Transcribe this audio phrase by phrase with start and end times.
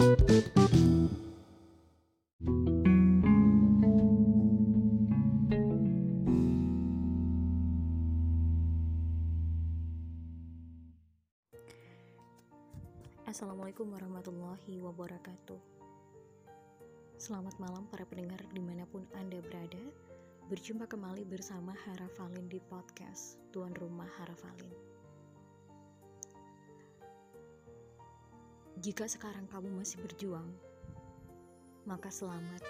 [0.00, 0.32] Assalamualaikum
[13.92, 15.60] warahmatullahi wabarakatuh.
[17.20, 19.84] Selamat malam para pendengar di mana pun Anda berada.
[20.48, 24.99] Berjumpa kembali bersama Harafalin di podcast Tuan Rumah Harafalin
[28.80, 30.48] Jika sekarang kamu masih berjuang
[31.84, 32.64] Maka selamat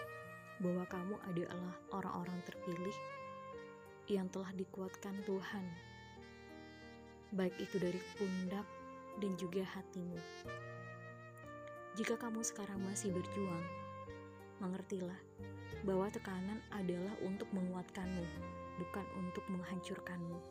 [0.58, 2.96] bahwa kamu adalah orang-orang terpilih
[4.10, 5.62] yang telah dikuatkan Tuhan
[7.30, 8.66] Baik itu dari pundak
[9.22, 10.18] dan juga hatimu.
[11.94, 13.66] Jika kamu sekarang masih berjuang,
[14.58, 15.20] mengertilah
[15.86, 18.26] bahwa tekanan adalah untuk menguatkanmu,
[18.82, 20.42] bukan untuk menghancurkanmu.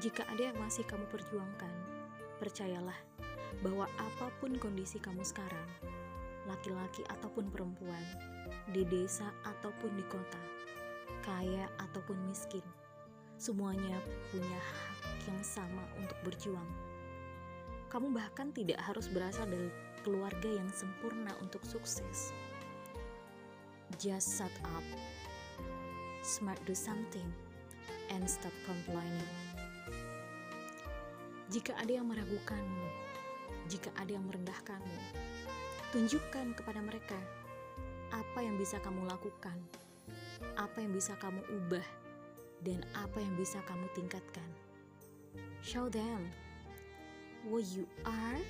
[0.00, 1.72] Jika ada yang masih kamu perjuangkan,
[2.40, 2.96] percayalah
[3.64, 5.68] bahwa apa pun kondisi kamu sekarang,
[6.46, 8.04] laki-laki ataupun perempuan,
[8.70, 10.42] di desa ataupun di kota,
[11.26, 12.62] kaya ataupun miskin,
[13.36, 13.98] semuanya
[14.30, 16.70] punya hak yang sama untuk berjuang.
[17.90, 19.70] Kamu bahkan tidak harus berasal dari
[20.02, 22.34] keluarga yang sempurna untuk sukses.
[24.02, 24.86] Just shut up,
[26.22, 27.30] smart do something,
[28.10, 29.30] and stop complaining.
[31.46, 33.05] Jika ada yang meragukanmu,
[33.66, 34.98] jika ada yang merendahkanmu,
[35.90, 37.18] tunjukkan kepada mereka
[38.14, 39.58] apa yang bisa kamu lakukan,
[40.54, 41.86] apa yang bisa kamu ubah,
[42.62, 44.46] dan apa yang bisa kamu tingkatkan.
[45.66, 46.30] Show them
[47.46, 48.40] who you are.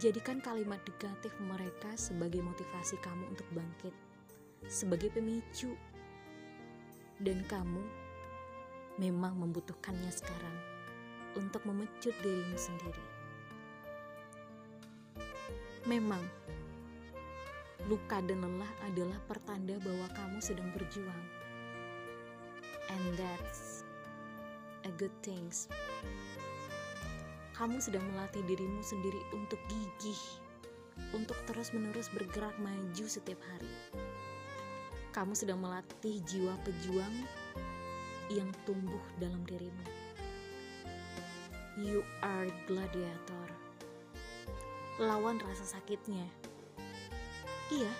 [0.00, 3.94] Jadikan kalimat negatif mereka sebagai motivasi kamu untuk bangkit,
[4.64, 5.76] sebagai pemicu.
[7.20, 7.84] Dan kamu
[8.96, 10.79] memang membutuhkannya sekarang
[11.38, 13.04] untuk memecut dirimu sendiri.
[15.88, 16.22] Memang,
[17.88, 21.24] luka dan lelah adalah pertanda bahwa kamu sedang berjuang.
[22.90, 23.86] And that's
[24.84, 25.70] a good things.
[27.56, 30.22] Kamu sedang melatih dirimu sendiri untuk gigih,
[31.12, 33.72] untuk terus-menerus bergerak maju setiap hari.
[35.12, 37.14] Kamu sedang melatih jiwa pejuang
[38.30, 39.99] yang tumbuh dalam dirimu.
[42.00, 43.48] You are gladiator.
[45.04, 46.24] Lawan rasa sakitnya.
[47.68, 47.92] Iya,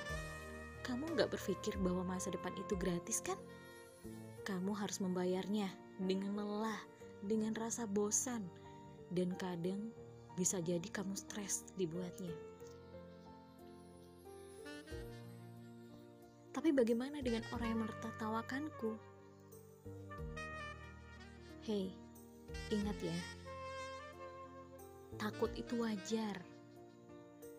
[0.88, 3.37] kamu nggak berpikir bahwa masa depan itu gratis kan?
[4.49, 5.69] Kamu harus membayarnya
[6.00, 6.81] dengan lelah,
[7.28, 8.41] dengan rasa bosan,
[9.12, 9.93] dan kadang
[10.32, 12.32] bisa jadi kamu stres dibuatnya.
[16.56, 18.97] Tapi bagaimana dengan orang yang menertawakanku?
[21.69, 21.93] Hei,
[22.72, 23.39] ingat ya,
[25.20, 26.41] takut itu wajar,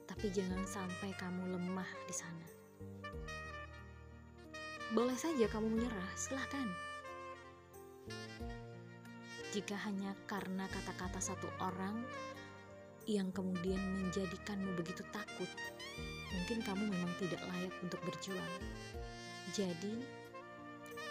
[0.10, 2.48] tapi jangan sampai kamu lemah di sana.
[4.98, 6.66] Boleh saja kamu menyerah, silahkan
[9.52, 12.00] jika hanya karena kata-kata satu orang
[13.04, 15.50] yang kemudian menjadikanmu begitu takut,
[16.32, 18.54] mungkin kamu memang tidak layak untuk berjuang.
[19.52, 20.08] Jadi,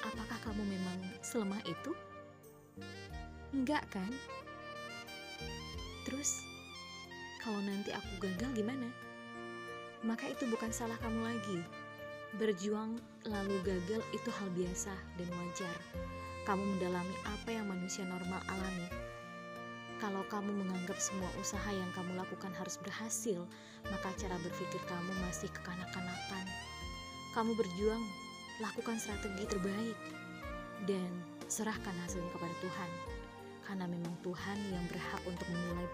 [0.01, 1.93] apakah kamu memang selemah itu?
[3.53, 4.09] Enggak kan?
[6.11, 6.43] Terus,
[7.39, 8.91] kalau nanti aku gagal gimana?
[10.03, 11.63] Maka itu bukan salah kamu lagi.
[12.35, 12.99] Berjuang
[13.31, 15.77] lalu gagal itu hal biasa dan wajar
[16.49, 18.89] kamu mendalami apa yang manusia normal alami.
[20.01, 23.45] Kalau kamu menganggap semua usaha yang kamu lakukan harus berhasil,
[23.93, 26.47] maka cara berpikir kamu masih kekanak-kanakan.
[27.37, 28.03] Kamu berjuang,
[28.65, 29.99] lakukan strategi terbaik,
[30.89, 31.11] dan
[31.53, 32.91] serahkan hasilnya kepada Tuhan.
[33.71, 35.87] Karena memang Tuhan yang berhak untuk menilai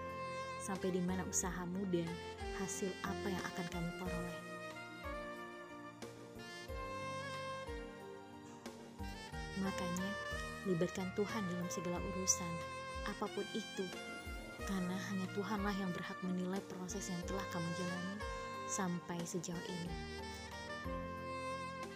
[0.57, 2.09] sampai di mana usahamu dan
[2.57, 4.39] hasil apa yang akan kamu peroleh.
[9.61, 10.09] Makanya,
[10.65, 12.53] libatkan Tuhan dalam segala urusan,
[13.05, 13.85] apa pun itu,
[14.65, 18.17] karena hanya Tuhanlah yang berhak menilai proses yang telah kamu jalani
[18.65, 19.93] sampai sejauh ini.